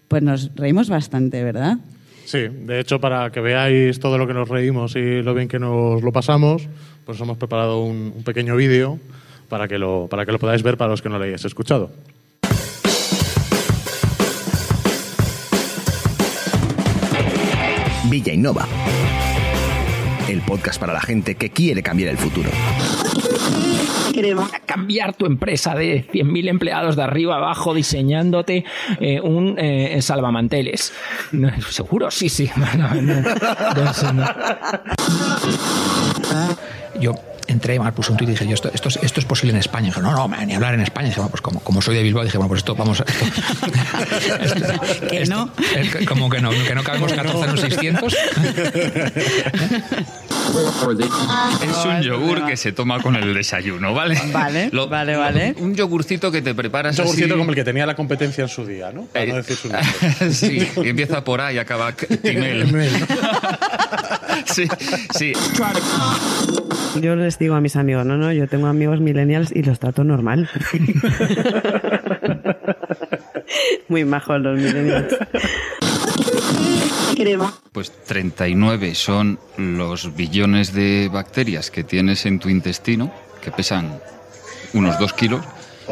pues 0.07 0.23
nos 0.23 0.49
reímos 0.55 0.89
bastante, 0.89 1.43
¿verdad? 1.43 1.77
Sí, 2.25 2.47
de 2.47 2.79
hecho, 2.79 2.99
para 2.99 3.31
que 3.31 3.41
veáis 3.41 3.99
todo 3.99 4.17
lo 4.17 4.25
que 4.25 4.33
nos 4.33 4.49
reímos 4.49 4.95
y 4.95 5.21
lo 5.21 5.35
bien 5.35 5.47
que 5.47 5.59
nos 5.59 6.01
lo 6.01 6.11
pasamos, 6.11 6.67
pues 7.05 7.21
hemos 7.21 7.37
preparado 7.37 7.83
un, 7.83 8.23
pequeño 8.25 8.55
vídeo 8.55 8.99
para, 9.49 9.67
que 9.67 9.77
lo, 9.77 10.07
para 10.09 10.25
que 10.25 10.31
lo 10.31 10.39
podáis 10.39 10.63
ver 10.63 10.75
para 10.75 10.89
los 10.89 11.03
que 11.03 11.09
no 11.09 11.19
lo 11.19 11.25
hayáis 11.25 11.45
escuchado. 11.45 11.91
Villa 18.09 18.33
Innova 18.33 18.67
el 20.35 20.41
podcast 20.41 20.79
para 20.79 20.91
la 20.91 20.99
gente 20.99 21.35
que 21.35 21.49
quiere 21.49 21.81
cambiar 21.81 22.09
el 22.09 22.17
futuro. 22.17 22.49
Queremos 24.13 24.49
cambiar 24.65 25.13
tu 25.13 25.25
empresa 25.25 25.75
de 25.75 26.05
100.000 26.07 26.49
empleados 26.49 26.97
de 26.97 27.03
arriba 27.03 27.37
abajo 27.37 27.73
diseñándote 27.73 28.65
eh, 28.99 29.21
un 29.21 29.57
eh, 29.57 30.01
salvamanteles. 30.01 30.91
¿Seguro? 31.69 32.11
Sí, 32.11 32.27
sí. 32.27 32.51
Yo 36.99 37.15
entré, 37.47 37.79
mal 37.79 37.93
puse 37.93 38.11
un 38.11 38.17
tuit 38.17 38.29
y 38.29 38.33
dije, 38.33 38.47
yo, 38.47 38.53
esto, 38.53 38.69
esto, 38.73 38.89
esto, 38.89 39.19
es 39.19 39.25
posible 39.25 39.53
en 39.53 39.59
España. 39.59 39.91
Y 39.95 40.01
no, 40.01 40.11
no, 40.11 40.45
ni 40.45 40.53
hablar 40.53 40.73
en 40.73 40.81
España. 40.81 41.07
dije, 41.07 41.19
bueno, 41.19 41.31
pues 41.31 41.41
como, 41.41 41.59
como 41.61 41.81
soy 41.81 41.95
de 41.95 42.03
Bilbao, 42.03 42.23
dije, 42.23 42.37
bueno, 42.37 42.49
pues 42.49 42.59
esto 42.59 42.75
vamos. 42.75 43.03
que 45.09 45.25
no. 45.25 45.49
como 46.07 46.29
que 46.29 46.41
no, 46.41 46.49
que 46.49 46.75
no 46.75 46.83
cabemos 46.83 47.13
14 47.13 47.45
en 47.45 47.51
los 47.51 47.61
600. 47.61 48.15
Es 51.61 51.85
un 51.85 52.01
yogur 52.01 52.45
que 52.45 52.57
se 52.57 52.71
toma 52.71 53.01
con 53.01 53.15
el 53.15 53.33
desayuno, 53.33 53.93
¿vale? 53.93 54.19
Vale, 54.31 54.69
vale, 54.69 55.15
vale. 55.15 55.55
Un 55.59 55.75
yogurcito 55.75 56.31
que 56.31 56.41
te 56.41 56.53
preparas 56.53 56.97
Un 56.97 57.05
yogurcito 57.05 57.37
como 57.37 57.49
el 57.49 57.55
que 57.55 57.63
tenía 57.63 57.85
la 57.85 57.95
competencia 57.95 58.43
en 58.43 58.49
su 58.49 58.65
día, 58.65 58.91
¿no? 58.91 59.05
Para 59.05 59.25
no 59.25 59.33
eh, 59.33 59.37
decir 59.37 59.57
su 59.57 59.69
nombre. 59.69 59.89
sí, 60.31 60.67
y 60.83 60.89
empieza 60.89 61.23
por 61.23 61.41
A 61.41 61.51
y 61.51 61.57
acaba 61.57 61.91
Timel. 61.93 62.89
sí, 64.45 64.67
sí. 65.17 65.33
Yo 67.01 67.15
les 67.15 67.39
digo 67.39 67.55
a 67.55 67.61
mis 67.61 67.75
amigos, 67.75 68.05
no, 68.05 68.17
no, 68.17 68.31
yo 68.31 68.47
tengo 68.47 68.67
amigos 68.67 68.99
millennials 68.99 69.51
y 69.51 69.63
los 69.63 69.79
trato 69.79 70.03
normal. 70.03 70.49
Muy 73.87 74.05
majos 74.05 74.41
los 74.41 74.57
millennials. 74.57 75.15
Pues 77.71 77.91
39 78.03 78.95
son 78.95 79.39
los 79.57 80.15
billones 80.15 80.73
de 80.73 81.09
bacterias 81.11 81.71
que 81.71 81.83
tienes 81.83 82.25
en 82.25 82.39
tu 82.39 82.49
intestino, 82.49 83.13
que 83.41 83.51
pesan 83.51 83.99
unos 84.73 84.99
2 84.99 85.13
kilos, 85.13 85.45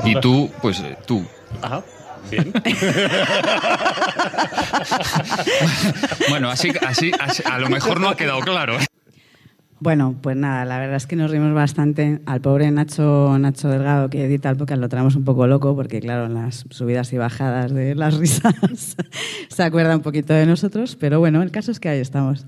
y 0.04 0.20
tú, 0.20 0.52
pues 0.62 0.80
eh, 0.80 0.98
tú. 1.06 1.26
Ajá. 1.62 1.84
Bien. 2.32 2.54
bueno, 6.30 6.50
así, 6.50 6.72
así, 6.86 7.12
a 7.44 7.60
lo 7.60 7.70
mejor 7.70 8.00
no 8.00 8.10
ha 8.10 8.16
quedado 8.16 8.40
claro. 8.40 8.78
Bueno, 9.84 10.16
pues 10.22 10.38
nada, 10.38 10.64
la 10.64 10.80
verdad 10.80 10.96
es 10.96 11.08
que 11.08 11.18
nos 11.18 11.30
rimos 11.30 11.54
bastante. 11.54 12.22
Al 12.26 12.40
pobre 12.40 12.72
Nacho, 12.72 13.38
Nacho 13.38 13.68
Delgado, 13.68 14.10
que 14.10 14.24
edita 14.24 14.50
el 14.50 14.56
podcast, 14.56 14.80
lo 14.80 14.88
traemos 14.88 15.18
un 15.18 15.26
poco 15.26 15.46
loco, 15.46 15.76
porque 15.76 16.00
claro, 16.00 16.28
en 16.28 16.36
las 16.36 16.64
subidas 16.70 17.12
y 17.12 17.18
bajadas 17.18 17.74
de 17.74 17.94
las 17.94 18.18
risas 18.18 18.96
se 19.50 19.62
acuerda 19.62 19.98
un 19.98 20.02
poquito 20.02 20.34
de 20.34 20.46
nosotros, 20.46 20.96
pero 20.96 21.20
bueno, 21.20 21.44
el 21.44 21.52
caso 21.52 21.70
es 21.70 21.82
que 21.82 21.90
ahí 21.90 22.00
estamos. 22.00 22.46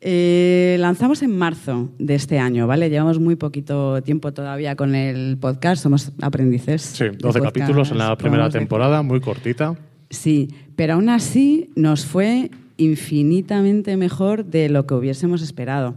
Eh, 0.00 0.76
lanzamos 0.78 1.20
en 1.22 1.36
marzo 1.36 1.88
de 1.98 2.14
este 2.14 2.38
año, 2.38 2.68
¿vale? 2.68 2.88
Llevamos 2.90 3.18
muy 3.18 3.34
poquito 3.34 4.00
tiempo 4.04 4.32
todavía 4.32 4.76
con 4.76 4.94
el 4.94 5.36
podcast, 5.36 5.82
somos 5.82 6.12
aprendices. 6.22 6.82
Sí, 6.82 7.04
de 7.06 7.10
12 7.10 7.20
podcast, 7.20 7.44
capítulos 7.44 7.90
en 7.90 7.98
la 7.98 8.16
primera 8.16 8.50
temporada, 8.50 9.02
muy 9.02 9.20
cortita. 9.20 9.74
Sí, 10.10 10.54
pero 10.76 10.94
aún 10.94 11.08
así 11.08 11.70
nos 11.74 12.06
fue 12.06 12.52
infinitamente 12.76 13.96
mejor 13.96 14.44
de 14.44 14.68
lo 14.68 14.86
que 14.86 14.94
hubiésemos 14.94 15.42
esperado. 15.42 15.96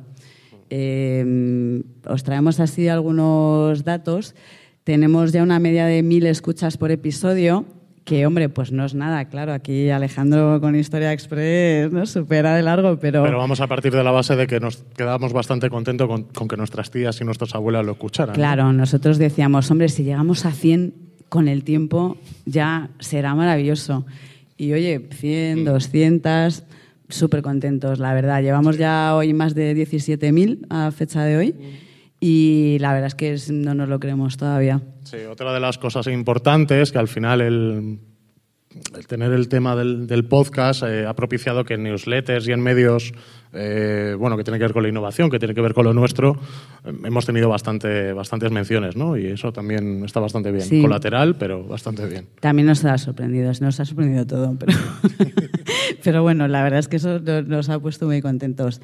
Eh, 0.74 1.84
os 2.08 2.24
traemos 2.24 2.62
así 2.62 2.88
algunos 2.88 3.84
datos. 3.84 4.36
Tenemos 4.86 5.34
ya 5.34 5.44
una 5.44 5.60
media 5.60 5.86
de 5.86 6.01
mil 6.01 6.25
escuchas 6.25 6.78
por 6.78 6.92
episodio, 6.92 7.66
que 8.06 8.25
hombre, 8.25 8.48
pues 8.48 8.72
no 8.72 8.86
es 8.86 8.96
nada, 8.96 9.25
claro. 9.25 9.51
Aquí 9.51 9.90
Alejandro 9.90 10.62
con 10.62 10.78
Historia 10.78 11.12
Express 11.12 11.92
nos 11.92 12.12
supera 12.12 12.56
de 12.56 12.63
largo, 12.63 12.98
pero, 13.00 13.22
Pero 13.24 13.38
vamos 13.38 13.60
a 13.60 13.68
partir 13.68 13.92
de 13.92 14.04
la 14.04 14.12
base 14.12 14.38
de 14.38 14.48
que 14.48 14.62
nos 14.62 14.78
quedamos 14.96 15.34
bastante 15.34 15.70
contentos 15.70 16.08
con, 16.08 16.24
con 16.24 16.48
que 16.48 16.56
nuestras 16.56 16.90
tías 16.90 17.20
y 17.20 17.25
nuestras 17.25 17.54
abuelas 17.54 17.86
lo 17.86 17.92
escucharan. 17.92 18.30
¿no? 18.30 18.36
claro, 18.36 18.72
nosotros 18.72 19.18
decíamos, 19.18 19.70
hombre, 19.70 19.90
si 19.90 20.06
llegamos 20.06 20.46
a 20.46 20.51
100 20.51 20.94
con 21.28 21.50
el 21.50 21.66
tiempo, 21.66 22.18
ya 22.46 22.90
será 23.00 23.36
maravilloso. 23.36 24.06
Y 24.56 24.72
oye, 24.72 25.10
100, 25.12 25.66
200, 25.66 26.63
súper 27.12 27.41
contentos, 27.41 28.00
la 28.00 28.13
verdad. 28.13 28.41
Llevamos 28.41 28.77
ya 28.77 29.15
hoy 29.15 29.34
más 29.34 29.53
de 29.53 29.75
17.000 29.75 30.68
a 30.70 30.91
fecha 30.91 31.24
de 31.24 31.38
hoy 31.38 31.56
y 32.20 32.77
la 32.80 32.94
verdad 32.94 33.08
es 33.08 33.15
que 33.15 33.36
no 33.53 33.74
nos 33.74 33.89
lo 33.89 34.00
creemos 34.00 34.38
todavía. 34.38 34.82
Sí, 35.03 35.18
otra 35.30 35.53
de 35.53 35.60
las 35.60 35.77
cosas 35.77 36.08
importantes 36.08 36.91
que 36.91 37.00
al 37.00 37.08
final 37.08 37.41
el, 37.41 38.00
el 38.96 39.08
tener 39.08 39.34
el 39.34 39.50
tema 39.50 39.75
del, 39.75 40.08
del 40.08 40.25
podcast 40.25 40.84
eh, 40.84 41.06
ha 41.06 41.15
propiciado 41.15 41.65
que 41.65 41.74
en 41.74 41.84
newsletters 41.84 42.48
y 42.48 42.51
en 42.51 42.62
medios, 42.62 43.13
eh, 43.53 44.15
bueno, 44.17 44.38
que 44.38 44.43
tiene 44.43 44.58
que 44.58 44.63
ver 44.63 44.74
con 44.74 44.84
la 44.84 44.89
innovación, 44.89 45.29
que 45.29 45.39
tiene 45.39 45.53
que 45.53 45.62
ver 45.62 45.74
con 45.74 45.86
lo 45.86 45.93
nuestro, 45.93 46.38
hemos 46.86 47.25
tenido 47.25 47.50
bastante, 47.50 48.13
bastantes 48.13 48.51
menciones, 48.51 48.96
¿no? 48.96 49.17
Y 49.17 49.27
eso 49.27 49.51
también 49.51 50.03
está 50.05 50.20
bastante 50.20 50.51
bien. 50.51 50.63
Sí. 50.63 50.81
Colateral, 50.81 51.36
pero 51.36 51.63
bastante 51.65 52.05
bien. 52.05 52.27
También 52.39 52.67
nos 52.67 52.86
ha 52.86 52.98
sorprendido, 52.98 53.51
nos 53.60 53.79
ha 53.79 53.86
sorprendido 53.86 54.25
todo, 54.25 54.55
pero, 54.58 54.74
pero 56.03 56.22
bueno, 56.22 56.48
la 56.48 56.63
verdad 56.63 56.79
es 56.79 56.88
que 56.88 56.96
eso 56.98 57.20
nos, 57.20 57.70
ha 57.70 57.79
puesto 57.79 58.05
muy 58.05 58.22
contentos. 58.22 58.81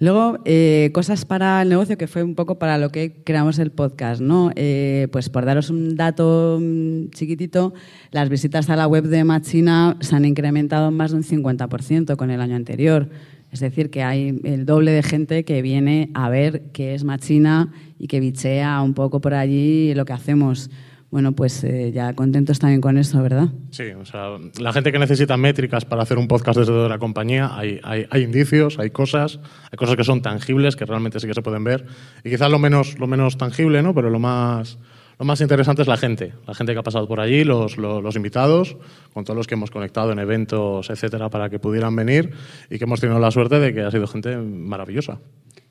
Luego, 0.00 0.38
eh, 0.44 0.90
cosas 0.92 1.24
para 1.24 1.62
el 1.62 1.68
negocio, 1.68 1.96
que 1.98 2.06
fue 2.06 2.22
un 2.22 2.34
poco 2.34 2.58
para 2.58 2.78
lo 2.78 2.90
que 2.90 3.22
creamos 3.24 3.58
el 3.58 3.70
podcast, 3.70 4.20
¿no? 4.20 4.50
Eh, 4.56 5.08
pues 5.12 5.28
por 5.28 5.44
daros 5.44 5.70
un 5.70 5.96
dato 5.96 6.58
mm, 6.60 7.10
chiquitito, 7.10 7.72
las 8.10 8.28
visitas 8.28 8.68
a 8.70 8.76
la 8.76 8.86
web 8.86 9.04
de 9.04 9.24
Machina 9.24 9.96
se 10.00 10.16
han 10.16 10.24
incrementado 10.24 10.88
en 10.88 10.94
más 10.94 11.12
de 11.12 11.18
un 11.18 11.24
50% 11.24 12.16
con 12.16 12.30
el 12.30 12.40
año 12.40 12.56
anterior. 12.56 13.08
Es 13.50 13.60
decir, 13.60 13.90
que 13.90 14.02
hay 14.02 14.40
el 14.44 14.66
doble 14.66 14.92
de 14.92 15.02
gente 15.02 15.44
que 15.44 15.62
viene 15.62 16.10
a 16.14 16.28
ver 16.28 16.70
qué 16.72 16.94
es 16.94 17.04
Machina 17.04 17.72
y 17.98 18.06
que 18.06 18.20
bichea 18.20 18.82
un 18.82 18.94
poco 18.94 19.20
por 19.20 19.34
allí 19.34 19.94
lo 19.94 20.04
que 20.04 20.12
hacemos. 20.12 20.70
Bueno, 21.10 21.32
pues 21.32 21.64
eh, 21.64 21.90
ya 21.90 22.12
contentos 22.12 22.58
también 22.58 22.82
con 22.82 22.98
eso, 22.98 23.22
¿verdad? 23.22 23.48
Sí, 23.70 23.84
o 23.98 24.04
sea, 24.04 24.36
la 24.60 24.74
gente 24.74 24.92
que 24.92 24.98
necesita 24.98 25.38
métricas 25.38 25.86
para 25.86 26.02
hacer 26.02 26.18
un 26.18 26.28
podcast 26.28 26.58
desde 26.58 26.86
la 26.86 26.98
compañía, 26.98 27.56
hay, 27.56 27.80
hay, 27.82 28.06
hay 28.10 28.22
indicios, 28.22 28.78
hay 28.78 28.90
cosas, 28.90 29.40
hay 29.72 29.76
cosas 29.78 29.96
que 29.96 30.04
son 30.04 30.20
tangibles, 30.20 30.76
que 30.76 30.84
realmente 30.84 31.18
sí 31.18 31.26
que 31.26 31.32
se 31.32 31.40
pueden 31.40 31.64
ver. 31.64 31.86
Y 32.24 32.30
quizás 32.30 32.50
lo 32.50 32.58
menos, 32.58 32.98
lo 32.98 33.06
menos 33.06 33.38
tangible, 33.38 33.82
¿no? 33.82 33.94
Pero 33.94 34.10
lo 34.10 34.18
más, 34.18 34.78
lo 35.18 35.24
más 35.24 35.40
interesante 35.40 35.82
es 35.82 35.88
la 35.88 35.96
gente, 35.96 36.32
la 36.46 36.54
gente 36.54 36.72
que 36.72 36.78
ha 36.78 36.82
pasado 36.82 37.08
por 37.08 37.20
allí, 37.20 37.44
los, 37.44 37.76
los, 37.76 38.02
los 38.02 38.16
invitados, 38.16 38.76
con 39.12 39.24
todos 39.24 39.36
los 39.36 39.46
que 39.46 39.54
hemos 39.54 39.70
conectado 39.70 40.12
en 40.12 40.18
eventos, 40.18 40.90
etcétera, 40.90 41.28
para 41.28 41.50
que 41.50 41.58
pudieran 41.58 41.96
venir 41.96 42.30
y 42.70 42.78
que 42.78 42.84
hemos 42.84 43.00
tenido 43.00 43.18
la 43.18 43.30
suerte 43.30 43.58
de 43.58 43.74
que 43.74 43.82
ha 43.82 43.90
sido 43.90 44.06
gente 44.06 44.36
maravillosa. 44.36 45.18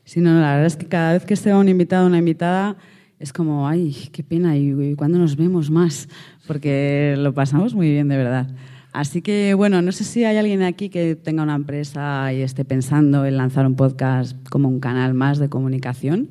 Sí, 0.04 0.20
no, 0.20 0.34
la 0.40 0.52
verdad 0.52 0.66
es 0.66 0.76
que 0.76 0.88
cada 0.88 1.14
vez 1.14 1.26
que 1.26 1.36
se 1.36 1.52
va 1.52 1.60
un 1.60 1.70
invitado 1.70 2.06
o 2.06 2.08
una 2.08 2.18
invitada 2.18 2.78
es 3.20 3.34
como, 3.34 3.68
ay, 3.68 4.10
qué 4.12 4.24
pena, 4.24 4.58
y, 4.58 4.70
y 4.70 4.96
cuándo 4.96 5.18
nos 5.18 5.36
vemos 5.36 5.72
más, 5.72 6.08
porque 6.46 7.16
lo 7.18 7.34
pasamos 7.34 7.74
muy 7.74 7.90
bien, 7.90 8.08
de 8.10 8.18
verdad. 8.18 8.48
Así 8.94 9.22
que, 9.22 9.54
bueno, 9.54 9.82
no 9.82 9.92
sé 9.92 10.04
si 10.04 10.24
hay 10.24 10.38
alguien 10.38 10.62
aquí 10.62 10.90
que 10.90 11.16
tenga 11.16 11.44
una 11.44 11.56
empresa 11.56 12.34
y 12.34 12.42
esté 12.42 12.66
pensando 12.66 13.26
en 13.26 13.38
lanzar 13.38 13.66
un 13.66 13.76
podcast 13.76 14.36
como 14.50 14.68
un 14.70 14.80
canal 14.80 15.14
más 15.14 15.40
de 15.40 15.50
comunicación. 15.50 16.30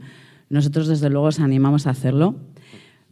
Nosotros, 0.48 0.88
desde 0.88 1.10
luego, 1.10 1.26
os 1.26 1.40
animamos 1.40 1.86
a 1.86 1.90
hacerlo. 1.90 2.34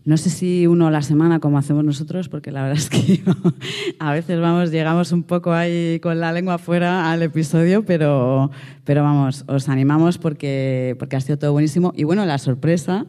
No 0.05 0.19
sé 0.19 0.29
si 0.29 0.67
uno 0.67 0.89
a 0.89 0.91
la 0.91 1.01
semana 1.01 1.41
como 1.41 1.57
hacemos 1.57 1.83
nosotros, 1.83 2.29
porque 2.29 2.51
la 2.51 2.63
verdad 2.63 2.77
es 2.77 2.91
que 2.91 3.23
a 3.99 4.13
veces 4.13 4.39
vamos, 4.39 4.71
llegamos 4.71 5.13
un 5.13 5.23
poco 5.23 5.53
ahí 5.53 5.99
con 6.01 6.21
la 6.21 6.31
lengua 6.33 6.59
fuera 6.59 7.11
al 7.11 7.23
episodio, 7.23 7.87
pero, 7.87 8.51
pero 8.85 9.03
vamos, 9.03 9.45
os 9.49 9.69
animamos 9.71 10.19
porque, 10.19 10.95
porque 10.99 11.17
ha 11.17 11.21
sido 11.21 11.39
todo 11.39 11.53
buenísimo. 11.53 11.95
Y 11.97 12.05
bueno, 12.05 12.27
la 12.27 12.37
sorpresa, 12.37 13.07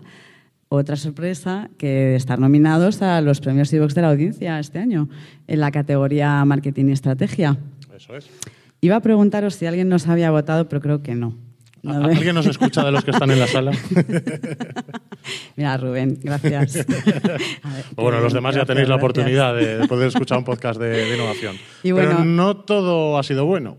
otra 0.70 0.96
sorpresa, 0.96 1.70
que 1.78 2.16
estar 2.16 2.40
nominados 2.40 3.02
a 3.02 3.20
los 3.20 3.42
premios 3.42 3.74
iVox 3.74 3.94
de 3.94 4.02
la 4.02 4.12
audiencia 4.12 4.58
este 4.60 4.80
año, 4.80 5.10
en 5.48 5.60
la 5.60 5.72
categoría 5.72 6.46
Marketing 6.46 6.86
y 6.86 6.92
Estrategia. 6.94 7.58
Eso 7.94 8.16
es. 8.16 8.30
Iba 8.80 8.96
a 8.96 9.02
preguntaros 9.02 9.56
si 9.56 9.66
alguien 9.66 9.90
nos 9.90 10.08
había 10.08 10.32
votado, 10.32 10.70
pero 10.70 10.82
creo 10.82 11.04
que 11.04 11.16
no. 11.16 11.36
No 11.86 11.94
¿A- 12.04 12.08
ve- 12.08 12.16
¿Alguien 12.16 12.34
nos 12.36 12.48
escucha 12.48 12.84
de 12.84 12.92
los 12.92 13.04
que 13.04 13.12
están 13.12 13.30
en 13.32 13.40
la 13.40 13.48
sala? 13.48 13.72
Mira, 15.56 15.78
Rubén, 15.78 16.18
gracias. 16.22 16.86
Ver, 16.88 17.40
Bueno, 17.96 18.20
los 18.20 18.34
demás 18.34 18.56
ya 18.56 18.66
tenéis 18.66 18.90
la 18.90 18.96
oportunidad 18.96 19.56
de, 19.56 19.78
de 19.78 19.88
poder 19.88 20.08
escuchar 20.08 20.38
un 20.40 20.44
podcast 20.46 20.80
de, 20.80 20.88
de 20.90 21.16
innovación. 21.16 21.56
Y 21.84 21.92
bueno- 21.92 22.10
Pero 22.12 22.26
no 22.26 22.58
todo 22.58 23.18
ha 23.18 23.24
sido 23.24 23.46
bueno. 23.46 23.78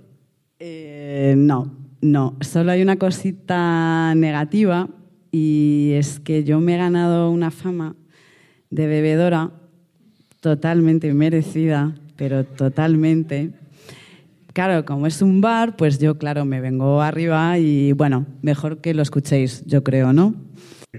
Eh, 0.59 1.35
no, 1.37 1.75
no. 2.01 2.37
Solo 2.41 2.73
hay 2.73 2.83
una 2.83 2.97
cosita 2.97 4.15
negativa 4.15 4.89
y 5.33 5.93
es 5.95 6.21
que 6.21 6.45
yo 6.45 6.61
me 6.61 6.75
he 6.75 6.79
ganado 6.79 7.31
una 7.31 7.51
fama 7.51 7.95
de 8.71 8.87
bebedora 8.87 9.51
totalmente 10.41 11.13
merecida, 11.13 11.95
pero 12.17 12.45
totalmente. 12.45 13.51
Claro, 14.57 14.87
como 14.87 15.07
es 15.07 15.21
un 15.21 15.43
bar, 15.43 15.77
pues 15.77 15.99
yo, 15.99 16.17
claro, 16.17 16.47
me 16.47 16.63
vengo 16.63 17.03
arriba 17.03 17.59
y 17.59 17.93
bueno, 17.93 18.25
mejor 18.41 18.81
que 18.81 18.95
lo 18.95 19.03
escuchéis, 19.03 19.63
yo 19.67 19.85
creo, 19.85 20.15
¿no? 20.15 20.35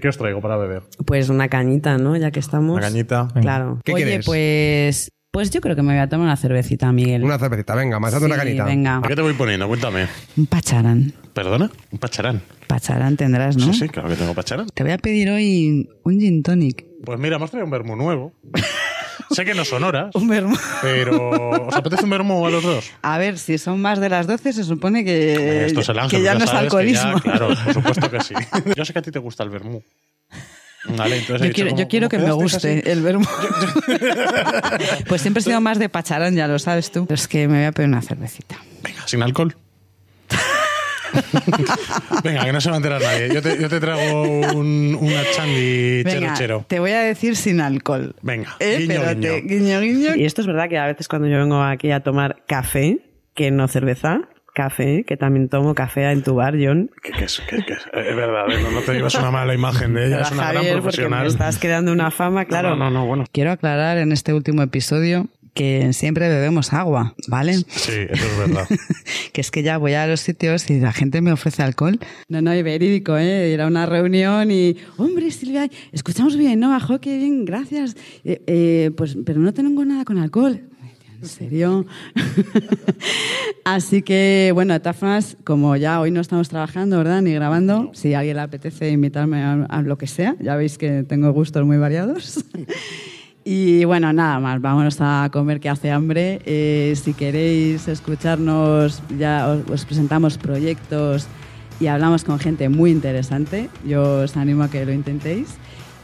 ¿Qué 0.00 0.06
os 0.06 0.16
traigo 0.16 0.40
para 0.40 0.56
beber? 0.56 0.84
Pues 1.04 1.28
una 1.28 1.48
cañita, 1.48 1.98
¿no? 1.98 2.16
Ya 2.16 2.30
que 2.30 2.38
estamos. 2.38 2.76
Una 2.76 2.86
cañita. 2.86 3.26
Claro. 3.40 3.80
¿Qué 3.84 3.94
Oye, 3.94 4.04
quieres? 4.04 4.26
pues, 4.26 5.10
pues 5.32 5.50
yo 5.50 5.60
creo 5.60 5.74
que 5.74 5.82
me 5.82 5.92
voy 5.92 6.00
a 6.00 6.08
tomar 6.08 6.26
una 6.26 6.36
cervecita, 6.36 6.92
Miguel. 6.92 7.24
Una 7.24 7.36
cervecita, 7.36 7.74
venga, 7.74 7.98
más 7.98 8.14
una 8.14 8.36
Sí, 8.36 8.40
canita. 8.42 8.64
Venga, 8.64 8.98
¿A 8.98 9.02
qué 9.02 9.16
te 9.16 9.22
voy 9.22 9.32
poniendo? 9.32 9.66
Cuéntame. 9.66 10.06
un 10.36 10.46
pacharán. 10.46 11.12
¿Perdona? 11.34 11.68
Un 11.90 11.98
pacharán. 11.98 12.40
Pacharán 12.68 13.16
tendrás, 13.16 13.56
¿no? 13.56 13.72
Sí, 13.72 13.74
sí, 13.80 13.88
claro 13.88 14.08
que 14.08 14.14
tengo 14.14 14.34
pacharán. 14.34 14.68
Te 14.72 14.84
voy 14.84 14.92
a 14.92 14.98
pedir 14.98 15.30
hoy 15.30 15.88
un 16.04 16.20
gin 16.20 16.44
tonic. 16.44 16.86
Pues 17.04 17.18
mira, 17.18 17.34
hemos 17.34 17.50
traído 17.50 17.64
un 17.64 17.72
vermú 17.72 17.96
nuevo. 17.96 18.34
sé 19.30 19.44
que 19.44 19.54
no 19.54 19.64
son 19.64 19.84
horas, 19.84 20.14
Un 20.14 20.28
vermú. 20.28 20.56
pero 20.82 21.66
¿os 21.66 21.74
apetece 21.74 22.04
un 22.04 22.10
vermú 22.10 22.46
a 22.46 22.50
los 22.50 22.62
dos? 22.62 22.90
A 23.02 23.18
ver, 23.18 23.38
si 23.38 23.58
son 23.58 23.80
más 23.80 24.00
de 24.00 24.08
las 24.08 24.26
12, 24.26 24.52
se 24.52 24.64
supone 24.64 25.04
que, 25.04 25.66
Esto 25.66 25.80
es 25.80 25.88
el 25.88 25.98
ángel. 25.98 26.18
que 26.18 26.24
ya 26.24 26.34
no 26.34 26.44
es 26.44 26.52
alcoholismo. 26.52 27.14
ya- 27.16 27.20
claro, 27.20 27.48
por 27.64 27.74
supuesto 27.74 28.10
que 28.10 28.20
sí. 28.20 28.34
Yo 28.76 28.84
sé 28.84 28.92
que 28.92 28.98
a 28.98 29.02
ti 29.02 29.10
te 29.10 29.18
gusta 29.18 29.42
el 29.44 29.50
vermú. 29.50 29.82
Vale, 30.96 31.22
Yo 31.28 31.34
dicho, 31.38 31.52
quiero, 31.54 31.70
¿cómo- 31.70 31.80
yo 31.82 31.88
quiero 31.88 32.08
que 32.08 32.18
me 32.18 32.30
guste 32.32 32.90
el 32.90 33.02
vermú. 33.02 33.26
pues 35.08 35.20
siempre 35.22 35.40
he 35.40 35.44
sido 35.44 35.60
más 35.60 35.78
de 35.78 35.88
pacharán, 35.88 36.34
ya 36.34 36.46
lo 36.46 36.58
sabes 36.58 36.90
tú. 36.90 37.04
Pero 37.06 37.16
es 37.16 37.28
que 37.28 37.46
me 37.48 37.58
voy 37.58 37.66
a 37.66 37.72
pedir 37.72 37.88
una 37.88 38.00
cervecita. 38.02 38.56
Venga, 38.82 39.06
sin 39.06 39.22
alcohol. 39.22 39.54
Venga, 42.24 42.44
que 42.44 42.52
no 42.52 42.60
se 42.60 42.68
va 42.70 42.76
a 42.76 42.78
enterar 42.78 43.00
nadie. 43.02 43.32
Yo 43.32 43.42
te, 43.42 43.60
yo 43.60 43.68
te 43.68 43.80
traigo 43.80 44.22
un, 44.22 44.96
una 45.00 45.22
chandy 45.32 46.02
chero 46.04 46.20
Venga, 46.20 46.34
chero. 46.34 46.64
te 46.68 46.78
voy 46.80 46.90
a 46.92 47.00
decir 47.00 47.36
sin 47.36 47.60
alcohol. 47.60 48.14
Venga, 48.22 48.56
Eh, 48.60 48.78
guiño, 48.80 49.00
guiño. 49.14 49.32
guiño, 49.42 49.80
guiño. 49.80 50.16
Y 50.16 50.24
esto 50.24 50.40
es 50.40 50.46
verdad 50.46 50.68
que 50.68 50.78
a 50.78 50.86
veces 50.86 51.08
cuando 51.08 51.28
yo 51.28 51.38
vengo 51.38 51.62
aquí 51.62 51.90
a 51.90 52.00
tomar 52.00 52.42
café, 52.46 52.98
que 53.34 53.50
no 53.50 53.68
cerveza, 53.68 54.20
café, 54.54 55.04
que 55.06 55.16
también 55.16 55.48
tomo 55.48 55.74
café 55.74 56.10
en 56.10 56.22
tu 56.22 56.34
bar, 56.34 56.54
John. 56.60 56.90
Que- 57.02 57.12
que 57.12 57.24
es, 57.24 57.40
que- 57.48 57.64
que 57.64 57.72
es- 57.74 57.86
es 57.92 58.16
verdad, 58.16 58.50
¿eh? 58.50 58.60
no, 58.62 58.70
no 58.72 58.80
te 58.80 58.92
llevas 58.94 59.14
una 59.14 59.30
mala 59.30 59.54
imagen 59.54 59.94
de 59.94 60.06
ella, 60.06 60.16
Para 60.16 60.26
es 60.28 60.32
una 60.32 60.42
Javier, 60.44 60.64
gran 60.64 60.82
profesional. 60.82 61.22
me 61.22 61.28
estás 61.28 61.58
creando 61.58 61.92
una 61.92 62.10
fama, 62.10 62.44
claro. 62.46 62.70
No, 62.70 62.76
no, 62.76 62.90
no, 62.90 63.06
bueno. 63.06 63.24
Quiero 63.30 63.52
aclarar 63.52 63.98
en 63.98 64.10
este 64.10 64.32
último 64.34 64.62
episodio 64.62 65.28
que 65.58 65.92
siempre 65.92 66.28
bebemos 66.28 66.72
agua, 66.72 67.16
¿vale? 67.26 67.54
Sí, 67.54 67.92
eso 68.08 68.26
es 68.26 68.38
verdad. 68.38 68.68
que 69.32 69.40
es 69.40 69.50
que 69.50 69.64
ya 69.64 69.76
voy 69.76 69.94
a 69.94 70.06
los 70.06 70.20
sitios 70.20 70.70
y 70.70 70.78
la 70.78 70.92
gente 70.92 71.20
me 71.20 71.32
ofrece 71.32 71.64
alcohol. 71.64 71.98
No, 72.28 72.40
no, 72.40 72.54
y 72.54 72.62
verídico, 72.62 73.16
¿eh? 73.16 73.50
Ir 73.52 73.60
a 73.60 73.66
una 73.66 73.84
reunión 73.84 74.52
y, 74.52 74.76
hombre, 74.98 75.32
Silvia, 75.32 75.68
escuchamos 75.90 76.36
bien, 76.36 76.60
¿no? 76.60 76.72
Ajo, 76.76 77.00
qué 77.00 77.16
bien, 77.16 77.44
gracias. 77.44 77.96
Eh, 78.24 78.40
eh, 78.46 78.92
pues, 78.96 79.18
pero 79.26 79.40
no 79.40 79.52
tengo 79.52 79.84
nada 79.84 80.04
con 80.04 80.18
alcohol. 80.18 80.62
¿En 81.20 81.26
serio? 81.26 81.86
Así 83.64 84.02
que, 84.02 84.52
bueno, 84.54 84.74
de 84.74 84.78
todas 84.78 84.96
formas, 84.96 85.36
como 85.42 85.74
ya 85.74 86.00
hoy 86.00 86.12
no 86.12 86.20
estamos 86.20 86.48
trabajando, 86.48 86.98
¿verdad? 86.98 87.20
Ni 87.20 87.32
grabando, 87.32 87.90
si 87.94 88.14
a 88.14 88.20
alguien 88.20 88.36
le 88.36 88.42
apetece 88.42 88.90
invitarme 88.90 89.42
a, 89.42 89.54
a 89.64 89.82
lo 89.82 89.98
que 89.98 90.06
sea, 90.06 90.36
ya 90.38 90.54
veis 90.54 90.78
que 90.78 91.02
tengo 91.02 91.32
gustos 91.32 91.66
muy 91.66 91.78
variados. 91.78 92.44
Y 93.50 93.86
bueno, 93.86 94.12
nada 94.12 94.38
más, 94.40 94.60
vámonos 94.60 94.98
a 95.00 95.30
comer 95.32 95.58
que 95.58 95.70
hace 95.70 95.90
hambre. 95.90 96.42
Eh, 96.44 96.92
si 97.02 97.14
queréis 97.14 97.88
escucharnos, 97.88 99.02
ya 99.16 99.48
os, 99.48 99.70
os 99.70 99.86
presentamos 99.86 100.36
proyectos 100.36 101.26
y 101.80 101.86
hablamos 101.86 102.24
con 102.24 102.38
gente 102.38 102.68
muy 102.68 102.90
interesante. 102.90 103.70
Yo 103.86 104.20
os 104.20 104.36
animo 104.36 104.64
a 104.64 104.68
que 104.68 104.84
lo 104.84 104.92
intentéis 104.92 105.56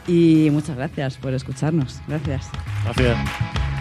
y 0.07 0.49
muchas 0.51 0.75
gracias 0.75 1.17
por 1.17 1.35
escucharnos. 1.35 2.01
Gracias. 2.07 2.49
Gracias. 2.83 3.74